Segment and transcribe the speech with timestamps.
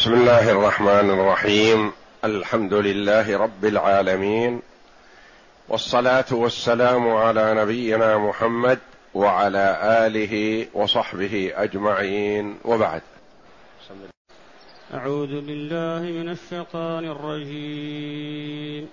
[0.00, 1.92] بسم الله الرحمن الرحيم.
[2.24, 4.60] الحمد لله رب العالمين.
[5.68, 8.78] والصلاة والسلام على نبينا محمد
[9.14, 12.58] وعلى آله وصحبه أجمعين.
[12.64, 13.02] وبعد.
[14.94, 18.88] أعوذ بالله من الشيطان الرجيم.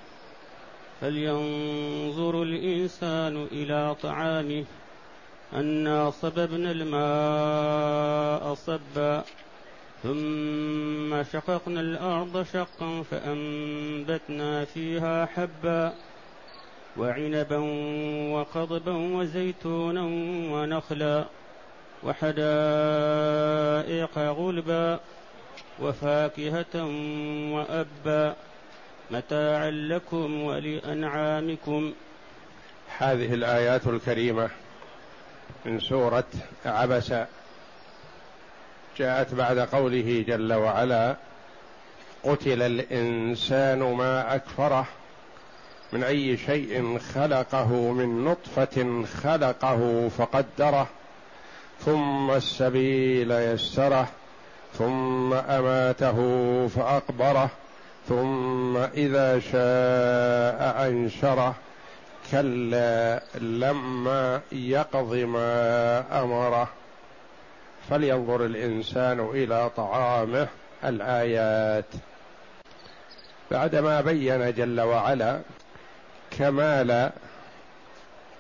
[1.01, 4.63] فلينظر الإنسان إلى طعامه.
[5.53, 9.23] أنا صببنا الماء صبا.
[10.03, 15.93] ثم شققنا الأرض شقا فأنبتنا فيها حبا
[16.97, 17.57] وعنبا
[18.33, 20.03] وقضبا وزيتونا
[20.53, 21.25] ونخلا
[22.03, 22.37] وحدائق
[24.17, 24.99] غلبا
[25.79, 26.85] وفاكهة
[27.51, 28.35] وأبا
[29.11, 31.93] متاعا لكم ولأنعامكم.
[32.97, 34.49] هذه الآيات الكريمة
[35.65, 36.27] من سورة
[36.65, 37.13] عبس.
[38.99, 41.15] جاءت بعد قوله جل وعلا
[42.23, 44.85] قتل الإنسان ما أكفره
[45.93, 50.87] من أي شيء خلقه من نطفة خلقه فقدره
[51.85, 54.07] ثم السبيل يسره
[54.77, 56.17] ثم أماته
[56.67, 57.49] فأقبره
[58.09, 61.55] ثم إذا شاء أنشره.
[62.31, 66.69] كلا لما يقض ما أمره.
[67.89, 70.47] فلينظر الإنسان إلى طعامه
[70.83, 71.85] الآيات.
[73.51, 75.41] بعدما بين جل وعلا
[76.31, 77.11] كمال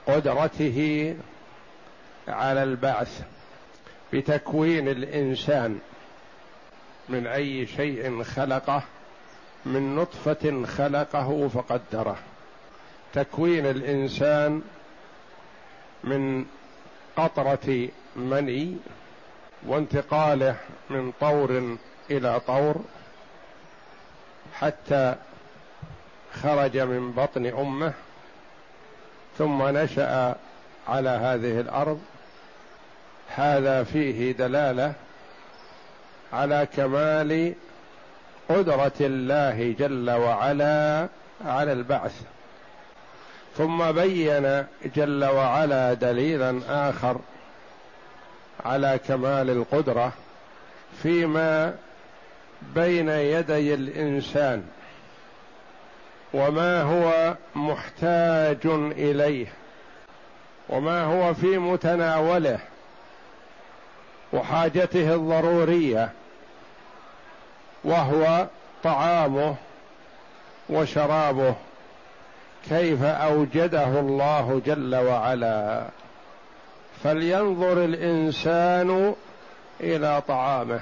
[0.07, 1.15] قدرته
[2.27, 3.21] على البعث
[4.13, 5.79] بتكوين الإنسان
[7.09, 8.83] من أي شيء خلقه
[9.65, 12.17] من نطفة خلقه فقدره.
[13.13, 14.61] تكوين الإنسان
[16.03, 16.45] من
[17.17, 18.77] قطرة مني
[19.65, 20.55] وانتقاله
[20.89, 21.77] من طور
[22.11, 22.75] إلى طور
[24.53, 25.15] حتى
[26.41, 27.93] خرج من بطن أمه
[29.37, 30.35] ثم نشأ
[30.87, 32.01] على هذه الأرض.
[33.35, 34.93] هذا فيه دلالة
[36.33, 37.53] على كمال
[38.49, 41.07] قدرة الله جل وعلا
[41.45, 42.21] على البعث.
[43.57, 47.19] ثم بين جل وعلا دليلا آخر
[48.65, 50.11] على كمال القدرة
[51.03, 51.75] فيما
[52.75, 54.63] بين يدي الإنسان
[56.33, 59.47] وما هو محتاج إليه
[60.69, 62.59] وما هو في متناوله
[64.33, 66.09] وحاجته الضرورية
[67.83, 68.47] وهو
[68.83, 69.55] طعامه
[70.69, 71.55] وشرابه
[72.69, 75.87] كيف أوجده الله جل وعلا.
[77.03, 79.15] فلينظر الإنسان
[79.81, 80.79] إلى طعامه.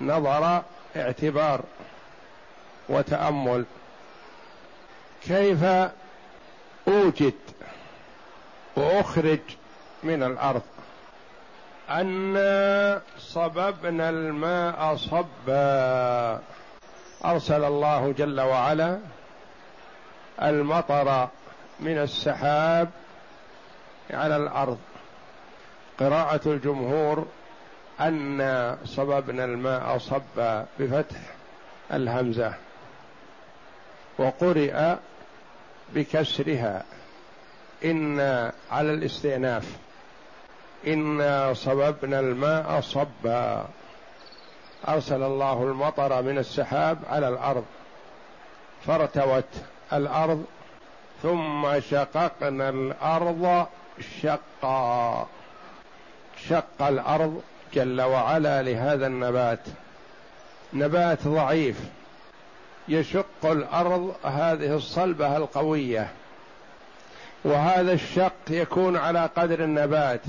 [0.00, 0.62] نظر
[0.96, 1.60] اعتبار
[2.88, 3.64] وتأمل.
[5.22, 5.64] كيف
[6.88, 7.34] أوجد
[8.76, 9.40] وأخرج
[10.02, 10.62] من الأرض؟
[11.90, 16.40] انا صببنا الماء صبا.
[17.24, 18.98] أرسل الله جل وعلا
[20.42, 21.28] المطر
[21.80, 22.90] من السحاب
[24.10, 24.78] على الأرض.
[26.00, 27.26] قراءة الجمهور
[28.00, 31.16] أن صببنا الماء صبا بفتح
[31.92, 32.54] الهمزة
[34.18, 34.94] وقرئ
[35.94, 36.84] بكسرها.
[37.84, 38.20] إن
[38.70, 39.76] على الاستئناف.
[40.86, 43.68] إنا صببنا الماء صبا
[44.88, 47.64] أرسل الله المطر من السحاب على الأرض.
[48.86, 49.44] فارتوت
[49.92, 50.44] الأرض.
[51.22, 53.66] ثم شققنا الأرض
[54.22, 55.26] شقا.
[56.50, 57.42] شق الأرض
[57.74, 59.58] جل وعلا لهذا النبات.
[60.72, 61.80] نبات ضعيف.
[62.88, 66.08] يشق الأرض هذه الصلبة القوية.
[67.44, 70.20] وهذا الشق يكون على قدر النبات.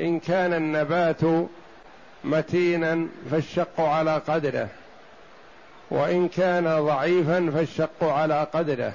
[0.00, 1.20] إن كان النبات
[2.24, 4.68] متينا فالشق على قدره.
[5.90, 8.92] وإن كان ضعيفا فالشق على قدره.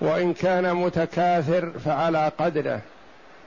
[0.00, 2.80] وإن كان متكاثر فعلى قدره.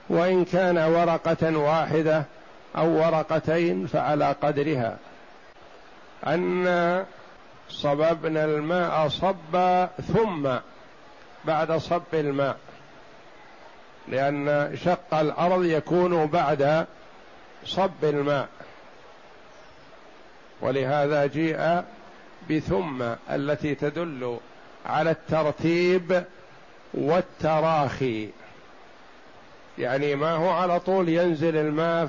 [0.08, 2.24] وإن كان ورقة واحدة
[2.76, 4.96] أو ورقتين فعلى قدرها.
[6.26, 7.04] أن
[7.68, 10.48] صببنا الماء صبا ثم
[11.44, 12.56] بعد صب الماء
[14.08, 16.86] لأن شق الأرض يكون بعد
[17.64, 18.48] صب الماء.
[20.60, 21.82] ولهذا جيء
[22.50, 24.38] بثم التي تدل
[24.86, 26.24] على الترتيب
[26.94, 28.28] والتراخي.
[29.78, 32.06] يعني ما هو على طول ينزل الماء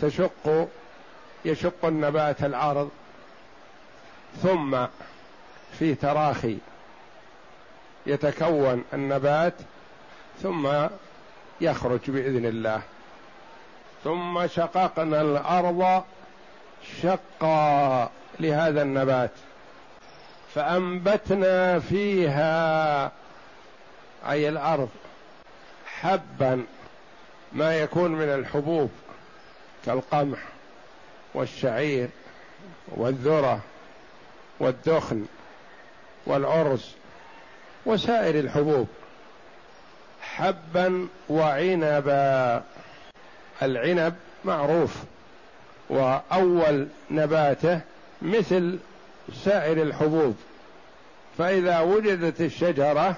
[0.00, 0.68] فتشق
[1.44, 2.90] يشق النبات العرض
[4.42, 4.86] ثم
[5.78, 6.56] في تراخي
[8.06, 9.54] يتكون النبات
[10.42, 10.68] ثم
[11.60, 12.82] يخرج بإذن الله.
[14.04, 16.04] ثم شققنا الأرض
[17.02, 19.30] شقا لهذا النبات.
[20.54, 23.12] فأنبتنا فيها
[24.28, 24.88] أي الأرض
[26.04, 26.64] حبا
[27.52, 28.90] ما يكون من الحبوب
[29.86, 30.38] كالقمح
[31.34, 32.08] والشعير
[32.88, 33.60] والذرة
[34.60, 35.26] والدخن
[36.26, 36.94] والعرس
[37.86, 38.88] وسائر الحبوب.
[40.20, 42.62] حبا وعنبا.
[43.62, 44.14] العنب
[44.44, 44.96] معروف
[45.88, 47.80] وأول نباته
[48.22, 48.78] مثل
[49.44, 50.36] سائر الحبوب.
[51.38, 53.16] فإذا وجدت الشجرة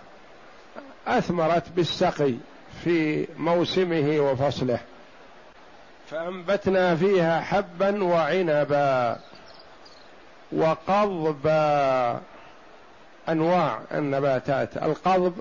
[1.06, 2.34] أثمرت بالسقي.
[2.84, 4.78] في موسمه وفصله.
[6.11, 9.19] فأنبتنا فيها حبا وعنبا
[10.52, 12.20] وقضبا.
[13.28, 14.76] أنواع النباتات.
[14.76, 15.34] القضب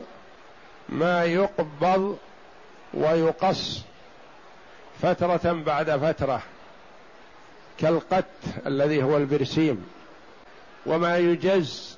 [0.89, 2.17] ما يقبض
[2.93, 3.81] ويقص
[5.01, 6.41] فترة بعد فترة.
[7.79, 8.25] كالقت
[8.65, 9.85] الذي هو البرسيم.
[10.85, 11.97] وما يجز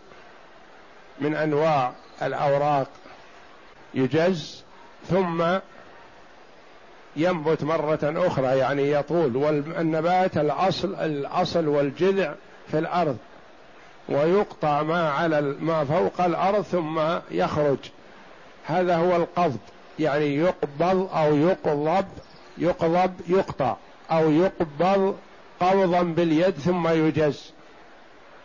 [1.19, 2.87] من أنواع الأوراق.
[3.93, 4.66] يجز
[5.09, 5.43] ثم
[7.15, 12.33] ينبت مرة أخرى يعني يطول والنبات الأصل الأصل والجذع
[12.71, 13.17] في الأرض
[14.09, 17.01] ويقطع ما على ما فوق الأرض ثم
[17.31, 17.77] يخرج.
[18.65, 19.57] هذا هو القبض
[19.99, 22.05] يعني يقبض أو يقضب
[22.57, 23.75] يقضب يقطع
[24.11, 25.15] أو يقبض
[25.59, 27.53] قبضا باليد ثم يجز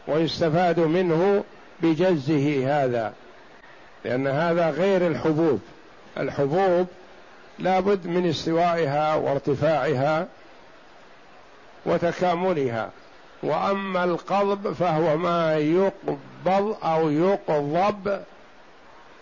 [0.09, 1.45] ويستفاد منه
[1.83, 3.13] بجزه هذا
[4.05, 5.61] لأن هذا غير الحبوب.
[6.19, 6.87] الحبوب
[7.59, 10.27] لابد من استوائها وارتفاعها
[11.87, 12.91] وتكاملها.
[13.43, 18.21] وأما القضب فهو ما يقبض أو يقضب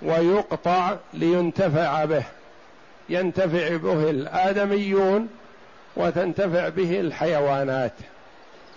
[0.02, 2.24] ويقطع لينتفع به.
[3.08, 5.28] ينتفع به الآدميون
[5.96, 7.92] وتنتفع به الحيوانات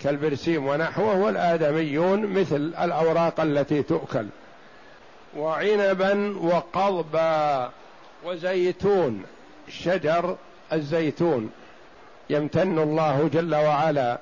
[0.00, 4.26] كالبرسيم ونحوه والآدميون مثل الأوراق التي تؤكل.
[5.36, 7.70] وعنبا وقضبا.
[8.24, 9.24] وزيتون
[9.68, 10.36] شجر
[10.72, 11.50] الزيتون
[12.30, 14.18] يمتن الله جل وعلا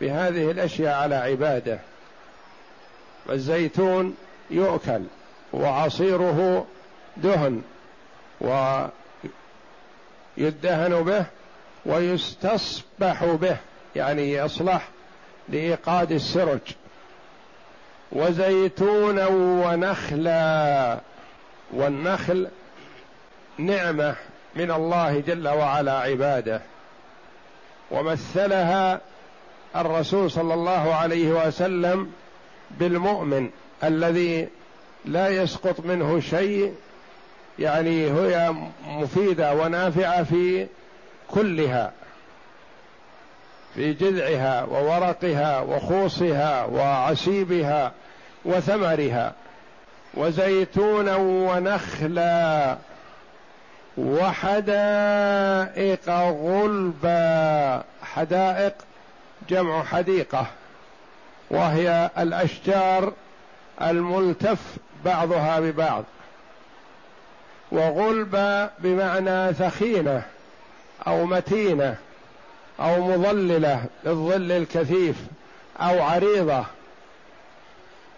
[0.00, 1.78] بهذه الأشياء على عباده.
[3.26, 4.16] والزيتون
[4.50, 5.02] يؤكل
[5.52, 6.66] وعصيره
[7.16, 7.62] دهن
[8.40, 8.92] ويدهن
[11.02, 11.24] به
[11.86, 13.56] ويستصبح به
[13.96, 14.88] يعني يصلح
[15.48, 16.60] لإيقاد السرج.
[18.12, 20.98] وزيتونا ونخلا
[21.70, 22.48] والنخل
[23.66, 24.14] نعمة
[24.56, 26.60] من الله جل وعلا عبادة.
[27.90, 29.00] ومثلها
[29.76, 32.12] الرسول صلى الله عليه وسلم
[32.70, 33.50] بالمؤمن
[33.84, 34.48] الذي
[35.04, 36.74] لا يسقط منه شيء
[37.58, 38.54] يعني هي
[38.88, 40.66] مفيدة ونافعة في
[41.30, 41.92] كلها
[43.74, 47.92] في جذعها وورقها وخوصها وعسيبها
[48.44, 49.32] وثمرها
[50.14, 52.78] وزيتونا ونخلا.
[54.00, 55.30] وحدائق
[56.10, 58.74] غلبا حدائق
[59.48, 60.46] جمع حديقة
[61.50, 63.12] وهي الأشجار
[63.82, 64.58] الملتف
[65.04, 66.04] بعضها ببعض.
[67.72, 70.22] وغلبا بمعنى ثخينة
[71.06, 71.96] أو متينة
[72.80, 75.16] أو مظللة للظل الكثيف
[75.80, 76.64] أو عريضة.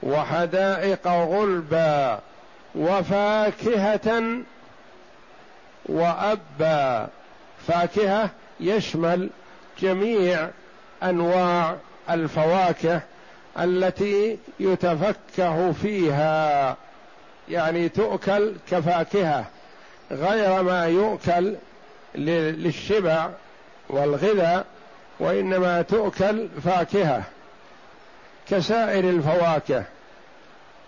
[0.03, 2.21] وحدائق غلبا
[2.75, 4.23] وفاكهة
[5.87, 7.09] وابا
[7.69, 9.31] فاكهة يشمل
[9.81, 10.49] جميع
[11.03, 11.77] أنواع
[12.11, 13.01] الفواكه
[13.59, 16.77] التي يتفكه فيها.
[17.49, 19.45] يعني تؤكل كفاكهة
[20.11, 21.55] غير ما يؤكل
[22.15, 23.31] للشبع
[23.89, 24.67] والغذاء
[25.21, 27.23] وإنما تؤكل فاكهة
[28.49, 29.85] كسائر الفواكه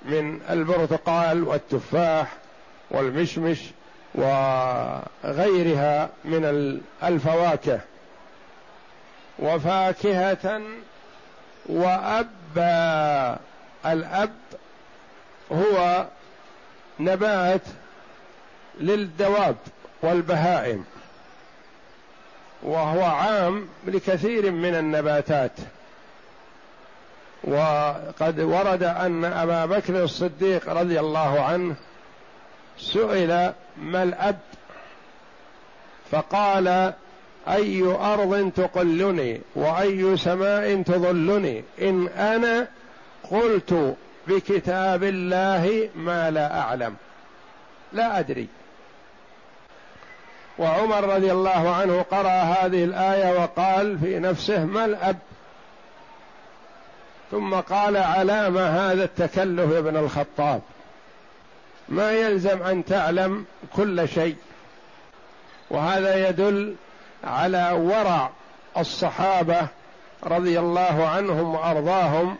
[0.05, 2.33] من البرتقال والتفاح
[2.91, 3.59] والمشمش
[4.15, 7.81] وغيرها من الفواكه.
[9.39, 10.63] وفاكهة
[11.67, 13.39] وأبا.
[13.87, 14.35] الأب
[15.53, 16.07] هو
[17.01, 17.61] نبات
[18.81, 19.57] للدواب
[20.03, 20.85] والبهائم
[22.63, 25.53] وهو عام لكثير من النباتات.
[27.45, 31.75] وقد ورد أن أبا بكر الصديق رضي الله عنه
[32.79, 34.39] سئل ما الأب؟
[36.11, 36.93] فقال
[37.49, 42.69] أي أرض تقلني وأي سماء تظلني؟ إن أنا
[43.31, 46.95] قلت بكتاب الله ما لا أعلم.
[47.93, 48.49] لا أدري.
[50.59, 55.17] وعمر رضي الله عنه قرأ هذه الآية وقال في نفسه ما الأب؟
[57.31, 60.61] ثم قال علام هذا التكلف ابن الخطاب.
[61.89, 63.45] ما يلزم أن تعلم
[63.77, 64.37] كل شيء.
[65.71, 66.75] وهذا يدل
[67.25, 68.31] على ورع
[68.79, 69.69] الصحابة
[70.25, 72.37] رضي الله عنهم وأرضاهم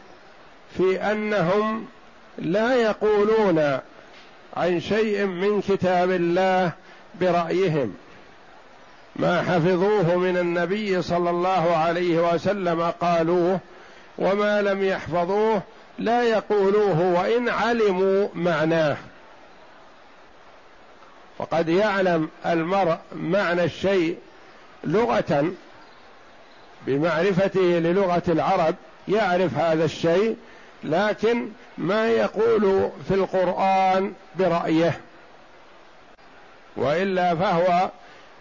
[0.79, 1.87] في أنهم
[2.39, 3.79] لا يقولون
[4.57, 6.73] عن شيء من كتاب الله
[7.21, 7.95] برأيهم.
[9.17, 13.61] ما حفظوه من النبي صلى الله عليه وسلم قالوه
[14.19, 15.63] وما لم يحفظوه
[15.99, 18.97] لا يقولوه وإن علموا معناه.
[21.45, 24.19] وقد يعلم المرء معنى الشيء
[24.85, 25.53] لغة
[26.87, 28.75] بمعرفته للغة العرب
[29.09, 30.37] يعرف هذا الشيء
[30.85, 31.49] لكن
[31.79, 35.01] ما يقول في القرآن برأيه.
[36.77, 37.91] وإلا فهو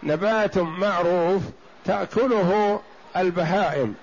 [0.02, 1.42] نبات معروف
[1.84, 2.80] تأكله
[3.16, 3.94] البهائم.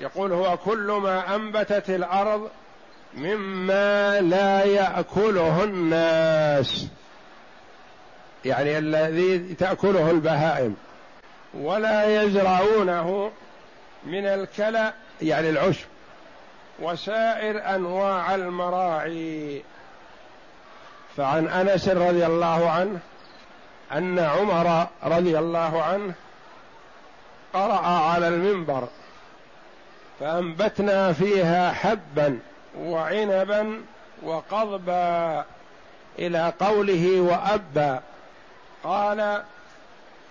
[0.00, 2.48] يقول هو كل ما أنبتت الأرض
[3.14, 6.86] مما لا يأكله الناس.
[8.44, 10.76] يعني الذي تأكله البهائم
[11.54, 13.30] ولا يزرعونه
[14.06, 15.86] من الكلى يعني العشب
[16.78, 19.62] وسائر أنواع المراعي.
[21.16, 22.98] فعن أنس رضي الله عنه
[23.92, 26.14] أن عمر رضي الله عنه
[27.52, 28.88] قرأ على المنبر
[30.20, 32.38] فأنبتنا فيها حبا
[32.78, 33.80] وعنبا
[34.22, 35.44] وقضبا
[36.18, 38.02] إلى قوله وأبا.
[38.86, 39.42] قال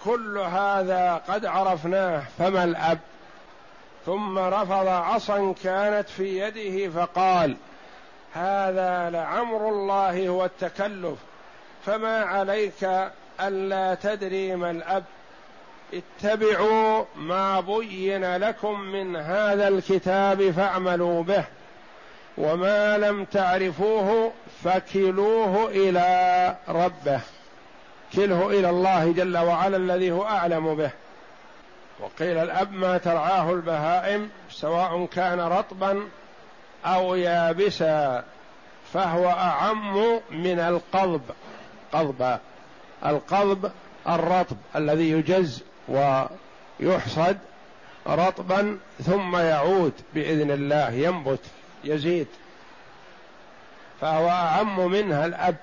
[0.03, 2.99] كل هذا قد عرفناه فما الأب؟
[4.05, 7.57] ثم رفض عصا كانت في يده فقال
[8.33, 11.19] هذا لعمر الله هو التكلف
[11.85, 12.89] فما عليك
[13.41, 15.03] ألا تدري ما الأب؟
[15.93, 21.43] اتبعوا ما بين لكم من هذا الكتاب فاعملوا به
[22.37, 24.31] وما لم تعرفوه
[24.63, 27.21] فكلوه إلى ربه.
[28.13, 30.91] كله إلى الله جل وعلا الذي هو أعلم به.
[31.99, 36.07] وقيل الأب ما ترعاه البهائم سواء كان رطبا
[36.85, 38.23] أو يابسا
[38.93, 41.21] فهو أعم من القضب.
[41.91, 42.39] قضبا
[43.05, 43.71] القضب
[44.07, 47.37] الرطب الذي يجز ويحصد
[48.07, 51.39] رطبا ثم يعود بإذن الله ينبت
[51.83, 52.27] يزيد.
[54.01, 55.55] فهو أعم منها الأب.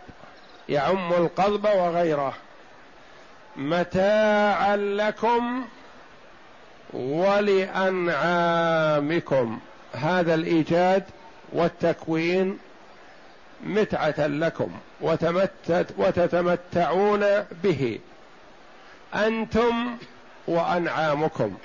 [0.68, 2.34] يعم القضب وغيره.
[3.56, 5.64] متاعا لكم
[6.92, 8.18] ولأنعامكم.
[9.92, 11.04] هذا الإيجاد
[11.52, 12.58] والتكوين
[13.64, 17.24] متعة لكم وتمتت وتتمتعون
[17.62, 17.98] به.
[19.14, 19.96] أنتم
[20.48, 21.56] وأنعامكم.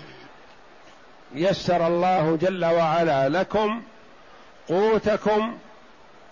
[1.35, 3.81] يسر الله جل وعلا لكم
[4.69, 5.57] قوتكم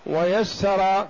[0.06, 1.06] ويسر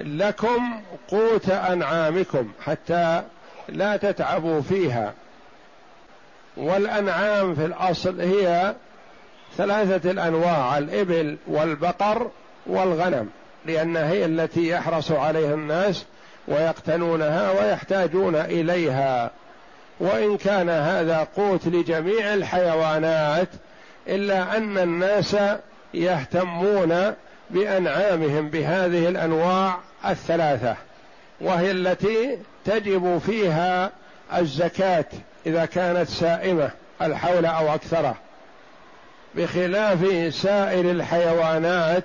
[0.00, 3.22] لكم قوت أنعامكم حتى
[3.68, 5.12] لا تتعبوا فيها.
[6.56, 8.74] والأنعام في الأصل هي
[9.56, 12.30] ثلاثة الأنواع الإبل والبقر
[12.66, 13.28] والغنم
[13.66, 16.04] لانها هي التي يحرص عليها الناس
[16.48, 19.30] ويقتنونها ويحتاجون إليها.
[20.00, 23.48] وإن كان هذا قوت لجميع الحيوانات
[24.08, 25.36] إلا أن الناس
[25.94, 27.14] يهتمون
[27.50, 30.76] بأنعامهم بهذه الأنواع الثلاثة
[31.40, 33.90] وهي التي تجب فيها
[34.36, 35.04] الزكاة
[35.46, 36.70] إذا كانت سائمة
[37.02, 38.16] الحول أو اكثره
[39.34, 42.04] بخلاف سائر الحيوانات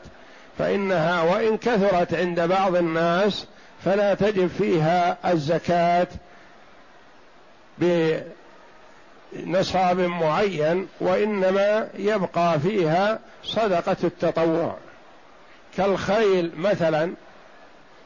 [0.57, 3.47] فإنها وإن كثرت عند بعض الناس
[3.85, 6.07] فلا تجب فيها الزكاة
[9.33, 14.77] بنصاب معين وإنما يبقى فيها صدقة التطوع.
[15.77, 17.13] كالخيل مثلا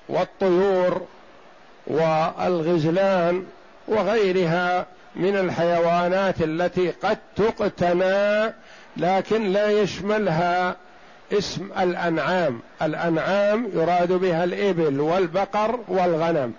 [0.09, 1.01] والطيور
[1.87, 3.45] والغزلان
[3.87, 4.85] وغيرها
[5.15, 8.53] من الحيوانات التي قد تقتنى
[8.97, 10.75] لكن لا يشملها
[11.33, 12.59] اسم الأنعام.
[12.81, 16.53] الأنعام يراد بها الإبل والبقر والغنم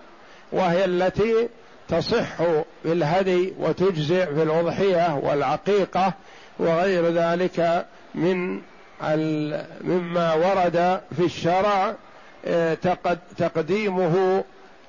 [0.52, 1.49] وهي التي
[1.88, 2.37] تصح
[2.83, 6.12] في الهدي وتجزئ في الأضحية والعقيقة
[6.59, 8.61] وغير ذلك من
[9.85, 11.95] مما ورد في الشرع
[13.37, 14.45] تقديمه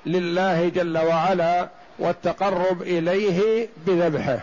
[0.06, 1.68] لله جل وعلا
[1.98, 4.40] والتقرب إليه بذبحه.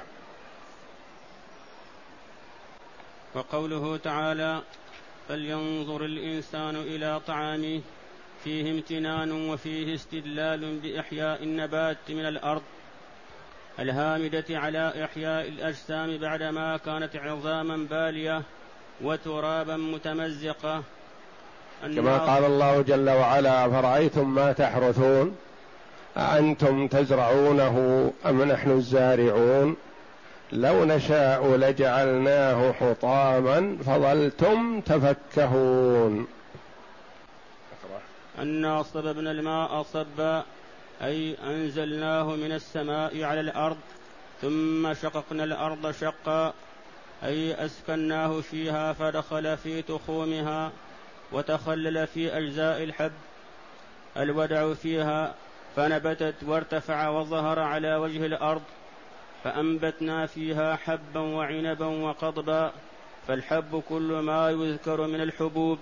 [3.36, 4.62] وقوله تعالى
[5.28, 7.82] فلينظر الإنسان إلى طعامه
[8.44, 12.62] فيه امتنان وفيه استدلال بإحياء النبات من الأرض
[13.80, 18.42] الهامدة على إحياء الأجسام بعدما كانت عظاما بالية
[19.02, 20.84] وترابا متمزقة
[21.82, 25.36] كما قال الله جل وعلا فرأيتم ما تحرثون؟
[26.18, 29.76] أأنتم تزرعونه أم نحن الزارعون؟
[30.52, 36.28] لو نشاء لجعلناه حطاما فظلتم تفكهون.
[38.40, 40.44] أنا صببنا الماء صبا
[41.02, 43.78] أي أنزلناه من السماء على الأرض
[44.42, 46.54] ثم شققنا الأرض شقا
[47.24, 50.72] أي أسكناه فيها فدخل في تخومها.
[51.32, 53.12] وتخلل في أجزاء الحب
[54.18, 55.36] الودع فيها
[55.76, 58.62] فنبتت وارتفع وظهر على وجه الأرض
[59.44, 62.72] فأنبتنا فيها حبا وعنبا وقضبا
[63.28, 65.80] فالحب كل ما يذكر من الحبوب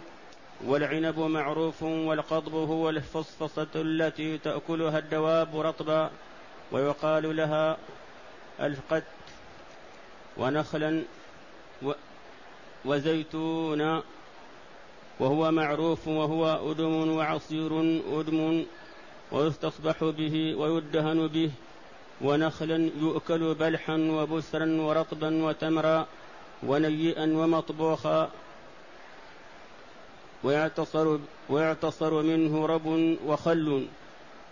[0.66, 6.10] والعنب معروف والقضب هو الفصفصة التي تأكلها الدواب رطبا
[6.72, 7.77] ويقال لها
[8.60, 9.04] القت
[10.38, 11.04] ونخلا
[12.86, 14.04] وزيتونا.
[15.20, 18.66] وهو معروف وهو أدم وعصير أدم
[19.32, 21.52] ويستصبح به ويدهن به
[22.22, 26.08] ونخلا يؤكل بلحا وبسرا ورطبا وتمرا
[26.64, 28.30] ونيئا ومطبوخا
[30.44, 31.18] ويعتصر,
[31.50, 33.88] ويعتصر منه رب وخل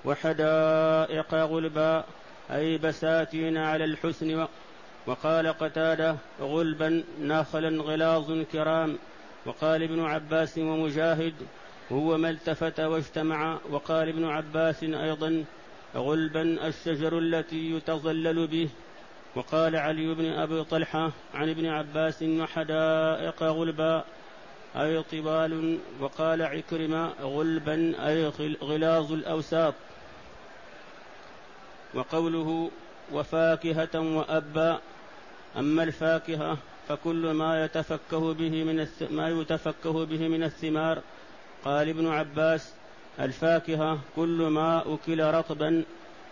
[0.06, 2.04] وحدائق غلبا
[2.52, 4.48] أي بساتين على الحسن
[5.08, 8.98] وقال قتادة غلبا ناخلا غلاظ كرام
[9.46, 11.34] وقال ابن عباس ومجاهد
[11.92, 13.60] هو ما التفت واجتمع.
[13.70, 15.44] وقال ابن عباس أيضا
[15.96, 18.70] غلبا الشجر التي يتظلل به.
[19.36, 24.04] وقال علي بن أبي طلحة عن ابن عباس وحدائق غلبا
[24.76, 25.80] أي طبال.
[26.00, 28.26] وقال عكرمة غلبا أي
[28.62, 29.74] غلاظ الأوساط.
[31.94, 32.72] وقوله
[33.12, 34.80] وفاكهة وأبا
[35.58, 36.58] أما الفاكهة
[36.90, 41.02] فكل ما يتفكه به من ما يتفكه به من الثمار.
[41.66, 42.74] قال ابن عباس
[43.20, 45.84] الفاكهة كل ما أكل رطبا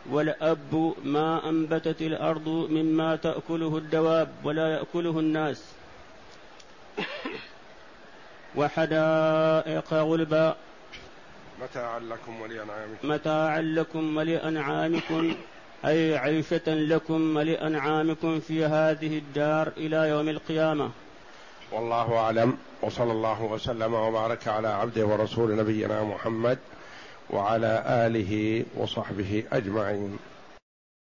[0.10, 5.74] والأب ما أنبتت الأرض مما تأكله الدواب ولا يأكله الناس.
[8.56, 10.56] وحدائق غلبا.
[11.62, 13.10] متاعا لكم ولأنعامكم.
[13.10, 15.36] متاعا لكم ولأنعامكم.
[15.86, 20.92] أي عيشة لكم ولأنعامكم في هذه الدار إلى يوم القيامة.
[21.72, 22.58] والله أعلم.
[22.82, 26.58] وصلى الله وسلم وبارك على عبده ورسول نبينا محمد
[27.30, 30.18] وعلى آله وصحبه أجمعين.